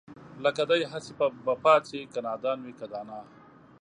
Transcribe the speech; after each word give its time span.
لکه 0.43 0.63
دئ 0.69 0.81
هسې 0.91 1.11
به 1.45 1.53
پاڅي 1.63 2.01
که 2.13 2.19
نادان 2.27 2.57
وي 2.61 2.73
که 2.79 2.85
دانا 2.91 3.19